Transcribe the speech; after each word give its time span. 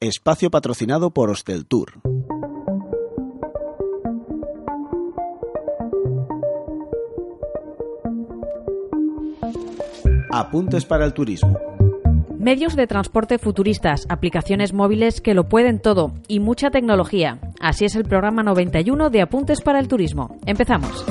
Espacio 0.00 0.50
patrocinado 0.50 1.10
por 1.10 1.30
Hostel 1.30 1.64
Tour. 1.64 2.02
Apuntes 10.30 10.84
para 10.84 11.06
el 11.06 11.14
turismo. 11.14 11.58
Medios 12.38 12.76
de 12.76 12.86
transporte 12.86 13.38
futuristas, 13.38 14.04
aplicaciones 14.10 14.74
móviles 14.74 15.22
que 15.22 15.32
lo 15.32 15.48
pueden 15.48 15.80
todo 15.80 16.12
y 16.28 16.40
mucha 16.40 16.70
tecnología. 16.70 17.40
Así 17.58 17.86
es 17.86 17.96
el 17.96 18.04
programa 18.04 18.42
91 18.42 19.08
de 19.08 19.22
Apuntes 19.22 19.62
para 19.62 19.80
el 19.80 19.88
Turismo. 19.88 20.36
Empezamos. 20.44 21.06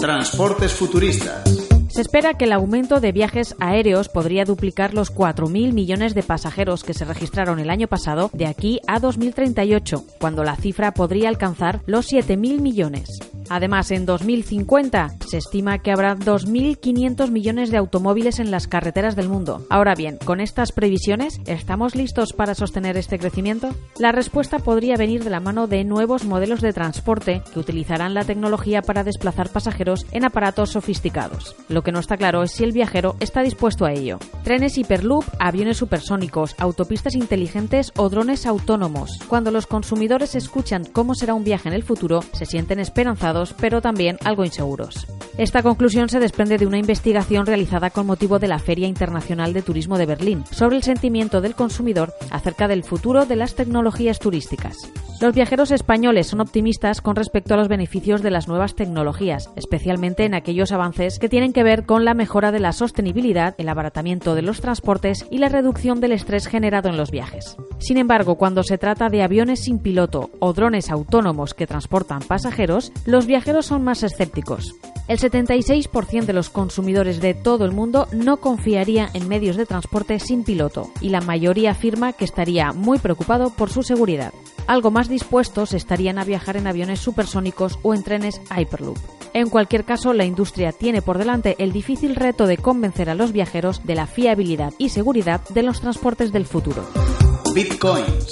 Transportes 0.00 0.72
futuristas. 0.72 1.73
Se 1.94 2.00
espera 2.00 2.34
que 2.34 2.46
el 2.46 2.52
aumento 2.52 2.98
de 2.98 3.12
viajes 3.12 3.54
aéreos 3.60 4.08
podría 4.08 4.44
duplicar 4.44 4.94
los 4.94 5.14
4.000 5.14 5.72
millones 5.72 6.12
de 6.16 6.24
pasajeros 6.24 6.82
que 6.82 6.92
se 6.92 7.04
registraron 7.04 7.60
el 7.60 7.70
año 7.70 7.86
pasado 7.86 8.30
de 8.32 8.46
aquí 8.46 8.80
a 8.88 8.98
2038, 8.98 10.04
cuando 10.18 10.42
la 10.42 10.56
cifra 10.56 10.90
podría 10.90 11.28
alcanzar 11.28 11.82
los 11.86 12.12
7.000 12.12 12.58
millones. 12.60 13.08
Además, 13.48 13.90
en 13.90 14.06
2050 14.06 15.16
se 15.26 15.38
estima 15.38 15.78
que 15.78 15.92
habrá 15.92 16.16
2.500 16.16 17.30
millones 17.30 17.70
de 17.70 17.76
automóviles 17.76 18.38
en 18.38 18.50
las 18.50 18.66
carreteras 18.66 19.16
del 19.16 19.28
mundo. 19.28 19.66
Ahora 19.70 19.94
bien, 19.94 20.18
con 20.24 20.40
estas 20.40 20.72
previsiones, 20.72 21.40
¿estamos 21.46 21.94
listos 21.94 22.32
para 22.32 22.54
sostener 22.54 22.96
este 22.96 23.18
crecimiento? 23.18 23.70
La 23.98 24.12
respuesta 24.12 24.58
podría 24.58 24.96
venir 24.96 25.24
de 25.24 25.30
la 25.30 25.40
mano 25.40 25.66
de 25.66 25.84
nuevos 25.84 26.24
modelos 26.24 26.60
de 26.60 26.72
transporte 26.72 27.42
que 27.52 27.60
utilizarán 27.60 28.14
la 28.14 28.24
tecnología 28.24 28.82
para 28.82 29.04
desplazar 29.04 29.50
pasajeros 29.50 30.06
en 30.12 30.24
aparatos 30.24 30.70
sofisticados. 30.70 31.56
Lo 31.68 31.82
que 31.82 31.92
no 31.92 32.00
está 32.00 32.16
claro 32.16 32.42
es 32.42 32.52
si 32.52 32.64
el 32.64 32.72
viajero 32.72 33.16
está 33.20 33.42
dispuesto 33.42 33.84
a 33.84 33.92
ello. 33.92 34.18
Trenes 34.42 34.78
hiperloop, 34.78 35.24
aviones 35.38 35.76
supersónicos, 35.76 36.54
autopistas 36.58 37.14
inteligentes 37.14 37.92
o 37.96 38.08
drones 38.08 38.46
autónomos. 38.46 39.18
Cuando 39.28 39.50
los 39.50 39.66
consumidores 39.66 40.34
escuchan 40.34 40.84
cómo 40.84 41.14
será 41.14 41.34
un 41.34 41.44
viaje 41.44 41.68
en 41.68 41.74
el 41.74 41.82
futuro, 41.82 42.20
se 42.32 42.46
sienten 42.46 42.78
esperanzados 42.78 43.33
pero 43.58 43.80
también 43.80 44.18
algo 44.24 44.44
inseguros. 44.44 45.06
Esta 45.36 45.64
conclusión 45.64 46.08
se 46.08 46.20
desprende 46.20 46.58
de 46.58 46.66
una 46.66 46.78
investigación 46.78 47.44
realizada 47.44 47.90
con 47.90 48.06
motivo 48.06 48.38
de 48.38 48.46
la 48.46 48.60
Feria 48.60 48.86
Internacional 48.86 49.52
de 49.52 49.62
Turismo 49.62 49.98
de 49.98 50.06
Berlín 50.06 50.44
sobre 50.52 50.76
el 50.76 50.84
sentimiento 50.84 51.40
del 51.40 51.56
consumidor 51.56 52.14
acerca 52.30 52.68
del 52.68 52.84
futuro 52.84 53.26
de 53.26 53.34
las 53.34 53.56
tecnologías 53.56 54.20
turísticas. 54.20 54.76
Los 55.20 55.34
viajeros 55.34 55.72
españoles 55.72 56.28
son 56.28 56.40
optimistas 56.40 57.00
con 57.00 57.16
respecto 57.16 57.54
a 57.54 57.56
los 57.56 57.66
beneficios 57.66 58.22
de 58.22 58.30
las 58.30 58.46
nuevas 58.46 58.76
tecnologías, 58.76 59.50
especialmente 59.56 60.24
en 60.24 60.34
aquellos 60.34 60.70
avances 60.70 61.18
que 61.18 61.28
tienen 61.28 61.52
que 61.52 61.64
ver 61.64 61.84
con 61.84 62.04
la 62.04 62.14
mejora 62.14 62.52
de 62.52 62.60
la 62.60 62.72
sostenibilidad, 62.72 63.56
el 63.58 63.68
abaratamiento 63.68 64.36
de 64.36 64.42
los 64.42 64.60
transportes 64.60 65.26
y 65.32 65.38
la 65.38 65.48
reducción 65.48 66.00
del 66.00 66.12
estrés 66.12 66.46
generado 66.46 66.90
en 66.90 66.96
los 66.96 67.10
viajes. 67.10 67.56
Sin 67.78 67.96
embargo, 67.96 68.36
cuando 68.36 68.62
se 68.62 68.78
trata 68.78 69.08
de 69.08 69.22
aviones 69.22 69.64
sin 69.64 69.80
piloto 69.80 70.30
o 70.38 70.52
drones 70.52 70.90
autónomos 70.90 71.54
que 71.54 71.66
transportan 71.66 72.20
pasajeros, 72.20 72.92
los 73.04 73.26
viajeros 73.26 73.66
son 73.66 73.82
más 73.82 74.04
escépticos. 74.04 74.74
El 75.06 75.18
76% 75.18 76.24
de 76.24 76.32
los 76.32 76.48
consumidores 76.48 77.20
de 77.20 77.34
todo 77.34 77.66
el 77.66 77.72
mundo 77.72 78.08
no 78.12 78.38
confiaría 78.38 79.10
en 79.12 79.28
medios 79.28 79.56
de 79.56 79.66
transporte 79.66 80.18
sin 80.18 80.44
piloto 80.44 80.90
y 81.02 81.10
la 81.10 81.20
mayoría 81.20 81.72
afirma 81.72 82.14
que 82.14 82.24
estaría 82.24 82.72
muy 82.72 82.98
preocupado 82.98 83.50
por 83.50 83.68
su 83.68 83.82
seguridad. 83.82 84.32
Algo 84.66 84.90
más 84.90 85.10
dispuestos 85.10 85.74
estarían 85.74 86.18
a 86.18 86.24
viajar 86.24 86.56
en 86.56 86.66
aviones 86.66 87.00
supersónicos 87.00 87.78
o 87.82 87.92
en 87.92 88.02
trenes 88.02 88.40
Hyperloop. 88.50 88.96
En 89.34 89.50
cualquier 89.50 89.84
caso, 89.84 90.14
la 90.14 90.24
industria 90.24 90.72
tiene 90.72 91.02
por 91.02 91.18
delante 91.18 91.56
el 91.58 91.72
difícil 91.72 92.16
reto 92.16 92.46
de 92.46 92.56
convencer 92.56 93.10
a 93.10 93.14
los 93.14 93.32
viajeros 93.32 93.84
de 93.84 93.96
la 93.96 94.06
fiabilidad 94.06 94.72
y 94.78 94.88
seguridad 94.88 95.42
de 95.50 95.64
los 95.64 95.80
transportes 95.80 96.32
del 96.32 96.46
futuro. 96.46 96.82
Bitcoins. 97.52 98.30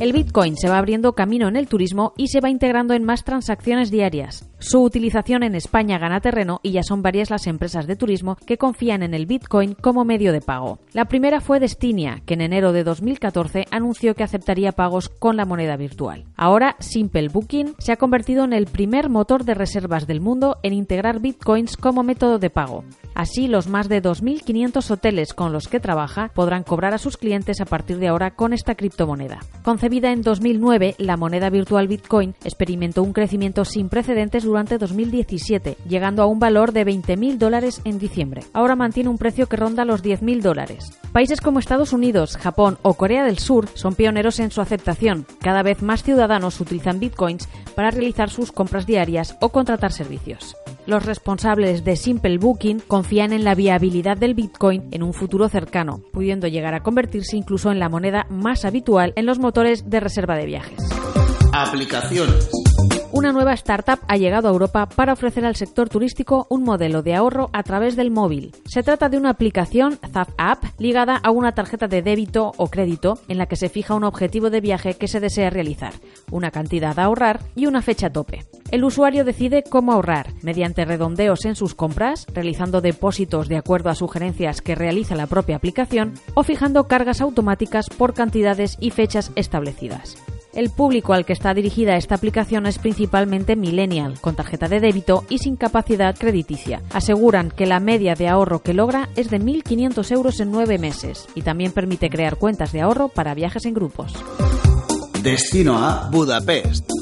El 0.00 0.14
Bitcoin 0.14 0.56
se 0.56 0.70
va 0.70 0.78
abriendo 0.78 1.12
camino 1.12 1.46
en 1.46 1.56
el 1.56 1.68
turismo 1.68 2.14
y 2.16 2.28
se 2.28 2.40
va 2.40 2.48
integrando 2.48 2.94
en 2.94 3.04
más 3.04 3.22
transacciones 3.22 3.90
diarias. 3.90 4.48
Su 4.58 4.82
utilización 4.82 5.42
en 5.42 5.54
España 5.54 5.98
gana 5.98 6.22
terreno 6.22 6.58
y 6.62 6.70
ya 6.70 6.82
son 6.82 7.02
varias 7.02 7.28
las 7.28 7.46
empresas 7.46 7.86
de 7.86 7.96
turismo 7.96 8.36
que 8.46 8.56
confían 8.56 9.02
en 9.02 9.12
el 9.12 9.26
Bitcoin 9.26 9.74
como 9.74 10.06
medio 10.06 10.32
de 10.32 10.40
pago. 10.40 10.78
La 10.94 11.04
primera 11.04 11.42
fue 11.42 11.60
Destinia, 11.60 12.22
que 12.24 12.32
en 12.32 12.40
enero 12.40 12.72
de 12.72 12.82
2014 12.82 13.66
anunció 13.70 14.14
que 14.14 14.24
aceptaría 14.24 14.72
pagos 14.72 15.10
con 15.10 15.36
la 15.36 15.44
moneda 15.44 15.76
virtual. 15.76 16.24
Ahora, 16.34 16.76
Simple 16.78 17.28
Booking 17.28 17.74
se 17.78 17.92
ha 17.92 17.96
convertido 17.96 18.44
en 18.44 18.54
el 18.54 18.68
primer 18.68 19.10
motor 19.10 19.44
de 19.44 19.52
reservas 19.52 20.06
del 20.06 20.22
mundo 20.22 20.56
en 20.62 20.72
integrar 20.72 21.20
Bitcoins 21.20 21.76
como 21.76 22.02
método 22.02 22.38
de 22.38 22.48
pago. 22.48 22.84
Así, 23.14 23.48
los 23.48 23.68
más 23.68 23.88
de 23.88 24.02
2.500 24.02 24.90
hoteles 24.90 25.34
con 25.34 25.52
los 25.52 25.68
que 25.68 25.80
trabaja 25.80 26.30
podrán 26.34 26.62
cobrar 26.62 26.94
a 26.94 26.98
sus 26.98 27.16
clientes 27.16 27.60
a 27.60 27.64
partir 27.64 27.98
de 27.98 28.08
ahora 28.08 28.32
con 28.32 28.52
esta 28.52 28.74
criptomoneda. 28.74 29.40
Concebida 29.62 30.12
en 30.12 30.22
2009, 30.22 30.94
la 30.98 31.16
moneda 31.16 31.50
virtual 31.50 31.88
Bitcoin 31.88 32.34
experimentó 32.44 33.02
un 33.02 33.12
crecimiento 33.12 33.64
sin 33.64 33.88
precedentes 33.88 34.44
durante 34.44 34.78
2017, 34.78 35.76
llegando 35.88 36.22
a 36.22 36.26
un 36.26 36.38
valor 36.38 36.72
de 36.72 36.86
20.000 36.86 37.38
dólares 37.38 37.80
en 37.84 37.98
diciembre. 37.98 38.42
Ahora 38.52 38.76
mantiene 38.76 39.10
un 39.10 39.18
precio 39.18 39.46
que 39.46 39.56
ronda 39.56 39.84
los 39.84 40.02
10.000 40.02 40.40
dólares. 40.40 40.98
Países 41.12 41.40
como 41.40 41.58
Estados 41.58 41.92
Unidos, 41.92 42.36
Japón 42.36 42.78
o 42.82 42.94
Corea 42.94 43.24
del 43.24 43.38
Sur 43.38 43.68
son 43.74 43.94
pioneros 43.94 44.38
en 44.40 44.50
su 44.50 44.60
aceptación. 44.60 45.26
Cada 45.40 45.62
vez 45.62 45.82
más 45.82 46.02
ciudadanos 46.02 46.60
utilizan 46.60 47.00
bitcoins 47.00 47.48
para 47.74 47.90
realizar 47.90 48.30
sus 48.30 48.52
compras 48.52 48.86
diarias 48.86 49.36
o 49.40 49.50
contratar 49.50 49.92
servicios. 49.92 50.56
Los 50.90 51.06
responsables 51.06 51.84
de 51.84 51.94
Simple 51.94 52.38
Booking 52.38 52.80
confían 52.80 53.32
en 53.32 53.44
la 53.44 53.54
viabilidad 53.54 54.16
del 54.16 54.34
Bitcoin 54.34 54.88
en 54.90 55.04
un 55.04 55.14
futuro 55.14 55.48
cercano, 55.48 56.02
pudiendo 56.12 56.48
llegar 56.48 56.74
a 56.74 56.82
convertirse 56.82 57.36
incluso 57.36 57.70
en 57.70 57.78
la 57.78 57.88
moneda 57.88 58.26
más 58.28 58.64
habitual 58.64 59.12
en 59.14 59.24
los 59.24 59.38
motores 59.38 59.88
de 59.88 60.00
reserva 60.00 60.34
de 60.34 60.46
viajes. 60.46 60.80
Aplicaciones. 61.52 62.50
Una 63.12 63.30
nueva 63.30 63.52
startup 63.52 64.00
ha 64.08 64.16
llegado 64.16 64.48
a 64.48 64.50
Europa 64.50 64.88
para 64.88 65.12
ofrecer 65.12 65.44
al 65.44 65.54
sector 65.54 65.88
turístico 65.88 66.48
un 66.50 66.64
modelo 66.64 67.02
de 67.02 67.14
ahorro 67.14 67.50
a 67.52 67.62
través 67.62 67.94
del 67.94 68.10
móvil. 68.10 68.50
Se 68.64 68.82
trata 68.82 69.08
de 69.08 69.16
una 69.16 69.30
aplicación 69.30 69.96
Zap 70.12 70.30
App 70.38 70.64
ligada 70.78 71.18
a 71.22 71.30
una 71.30 71.52
tarjeta 71.52 71.86
de 71.86 72.02
débito 72.02 72.50
o 72.56 72.66
crédito 72.66 73.20
en 73.28 73.38
la 73.38 73.46
que 73.46 73.54
se 73.54 73.68
fija 73.68 73.94
un 73.94 74.02
objetivo 74.02 74.50
de 74.50 74.60
viaje 74.60 74.94
que 74.94 75.06
se 75.06 75.20
desea 75.20 75.50
realizar, 75.50 75.92
una 76.32 76.50
cantidad 76.50 76.98
a 76.98 77.04
ahorrar 77.04 77.38
y 77.54 77.66
una 77.66 77.80
fecha 77.80 78.10
tope. 78.10 78.44
El 78.70 78.84
usuario 78.84 79.24
decide 79.24 79.64
cómo 79.68 79.92
ahorrar, 79.92 80.32
mediante 80.42 80.84
redondeos 80.84 81.44
en 81.44 81.56
sus 81.56 81.74
compras, 81.74 82.26
realizando 82.32 82.80
depósitos 82.80 83.48
de 83.48 83.56
acuerdo 83.56 83.90
a 83.90 83.96
sugerencias 83.96 84.62
que 84.62 84.76
realiza 84.76 85.16
la 85.16 85.26
propia 85.26 85.56
aplicación 85.56 86.14
o 86.34 86.44
fijando 86.44 86.84
cargas 86.84 87.20
automáticas 87.20 87.88
por 87.88 88.14
cantidades 88.14 88.76
y 88.78 88.90
fechas 88.90 89.32
establecidas. 89.34 90.16
El 90.52 90.70
público 90.70 91.14
al 91.14 91.24
que 91.24 91.32
está 91.32 91.52
dirigida 91.52 91.96
esta 91.96 92.14
aplicación 92.14 92.66
es 92.66 92.78
principalmente 92.78 93.56
millennial, 93.56 94.20
con 94.20 94.36
tarjeta 94.36 94.68
de 94.68 94.80
débito 94.80 95.24
y 95.28 95.38
sin 95.38 95.56
capacidad 95.56 96.16
crediticia. 96.16 96.82
Aseguran 96.92 97.50
que 97.50 97.66
la 97.66 97.80
media 97.80 98.14
de 98.14 98.28
ahorro 98.28 98.60
que 98.62 98.74
logra 98.74 99.08
es 99.16 99.30
de 99.30 99.40
1.500 99.40 100.12
euros 100.12 100.40
en 100.40 100.52
nueve 100.52 100.78
meses 100.78 101.26
y 101.34 101.42
también 101.42 101.72
permite 101.72 102.08
crear 102.08 102.36
cuentas 102.36 102.72
de 102.72 102.82
ahorro 102.82 103.08
para 103.08 103.34
viajes 103.34 103.64
en 103.66 103.74
grupos. 103.74 104.12
Destino 105.22 105.78
a 105.78 106.08
Budapest. 106.10 106.99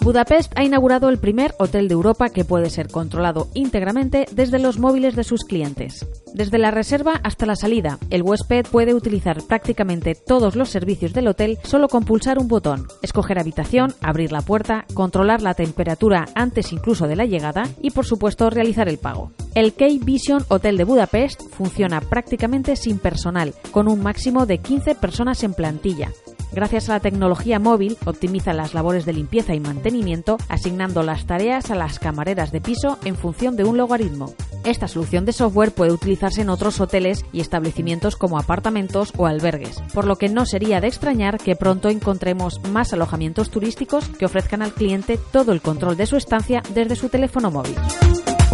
Budapest 0.00 0.52
ha 0.56 0.64
inaugurado 0.64 1.08
el 1.08 1.18
primer 1.18 1.54
hotel 1.58 1.88
de 1.88 1.94
Europa 1.94 2.28
que 2.28 2.44
puede 2.44 2.70
ser 2.70 2.88
controlado 2.88 3.48
íntegramente 3.54 4.26
desde 4.32 4.58
los 4.58 4.78
móviles 4.78 5.16
de 5.16 5.24
sus 5.24 5.44
clientes. 5.44 6.06
Desde 6.34 6.58
la 6.58 6.70
reserva 6.70 7.20
hasta 7.22 7.46
la 7.46 7.56
salida, 7.56 7.98
el 8.10 8.22
huésped 8.22 8.66
puede 8.70 8.94
utilizar 8.94 9.42
prácticamente 9.42 10.14
todos 10.14 10.56
los 10.56 10.68
servicios 10.68 11.12
del 11.12 11.28
hotel 11.28 11.58
solo 11.64 11.88
con 11.88 12.04
pulsar 12.04 12.38
un 12.38 12.48
botón, 12.48 12.86
escoger 13.02 13.38
habitación, 13.38 13.94
abrir 14.00 14.32
la 14.32 14.42
puerta, 14.42 14.84
controlar 14.94 15.42
la 15.42 15.54
temperatura 15.54 16.26
antes 16.34 16.72
incluso 16.72 17.08
de 17.08 17.16
la 17.16 17.26
llegada 17.26 17.64
y 17.80 17.90
por 17.90 18.06
supuesto 18.06 18.50
realizar 18.50 18.88
el 18.88 18.98
pago. 18.98 19.32
El 19.54 19.74
K-Vision 19.74 20.44
Hotel 20.48 20.76
de 20.76 20.84
Budapest 20.84 21.42
funciona 21.50 22.00
prácticamente 22.00 22.76
sin 22.76 22.98
personal, 22.98 23.54
con 23.72 23.88
un 23.88 24.02
máximo 24.02 24.46
de 24.46 24.58
15 24.58 24.94
personas 24.94 25.42
en 25.42 25.54
plantilla. 25.54 26.12
Gracias 26.52 26.88
a 26.88 26.94
la 26.94 27.00
tecnología 27.00 27.58
móvil, 27.58 27.96
optimiza 28.04 28.52
las 28.52 28.74
labores 28.74 29.04
de 29.04 29.12
limpieza 29.12 29.54
y 29.54 29.60
mantenimiento, 29.60 30.36
asignando 30.48 31.02
las 31.02 31.24
tareas 31.26 31.70
a 31.70 31.76
las 31.76 31.98
camareras 31.98 32.50
de 32.50 32.60
piso 32.60 32.98
en 33.04 33.14
función 33.14 33.56
de 33.56 33.64
un 33.64 33.76
logaritmo. 33.76 34.34
Esta 34.64 34.88
solución 34.88 35.24
de 35.24 35.32
software 35.32 35.72
puede 35.72 35.92
utilizarse 35.92 36.42
en 36.42 36.50
otros 36.50 36.80
hoteles 36.80 37.24
y 37.32 37.40
establecimientos 37.40 38.16
como 38.16 38.38
apartamentos 38.38 39.12
o 39.16 39.26
albergues, 39.26 39.80
por 39.94 40.06
lo 40.06 40.16
que 40.16 40.28
no 40.28 40.44
sería 40.44 40.80
de 40.80 40.88
extrañar 40.88 41.38
que 41.38 41.56
pronto 41.56 41.88
encontremos 41.88 42.60
más 42.70 42.92
alojamientos 42.92 43.50
turísticos 43.50 44.08
que 44.08 44.26
ofrezcan 44.26 44.62
al 44.62 44.72
cliente 44.72 45.18
todo 45.32 45.52
el 45.52 45.62
control 45.62 45.96
de 45.96 46.06
su 46.06 46.16
estancia 46.16 46.62
desde 46.74 46.96
su 46.96 47.08
teléfono 47.08 47.50
móvil. 47.50 47.76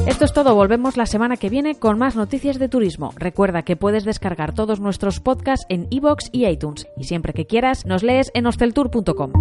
Esto 0.06 0.24
es 0.24 0.32
todo, 0.32 0.54
volvemos 0.54 0.96
la 0.96 1.04
semana 1.04 1.36
que 1.36 1.50
viene 1.50 1.74
con 1.74 1.98
más 1.98 2.14
noticias 2.14 2.60
de 2.60 2.68
turismo. 2.68 3.12
Recuerda 3.16 3.62
que 3.62 3.74
puedes 3.74 4.04
descargar 4.04 4.54
todos 4.54 4.78
nuestros 4.78 5.18
podcasts 5.18 5.66
en 5.68 5.88
iBox 5.90 6.30
y 6.30 6.46
iTunes 6.46 6.86
y 6.96 7.04
siempre 7.04 7.32
que 7.32 7.46
quieras 7.46 7.84
nos 7.86 8.04
lees 8.04 8.30
en 8.32 8.46
hosteltour.com. 8.46 9.32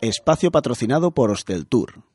Espacio 0.00 0.50
patrocinado 0.50 1.10
por 1.10 1.30
Hosteltour. 1.30 2.09